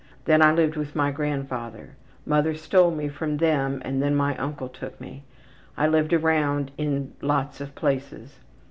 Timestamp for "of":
7.61-7.75